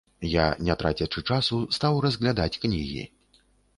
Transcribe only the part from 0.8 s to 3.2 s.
трацячы часу, стаў разглядаць кнігі.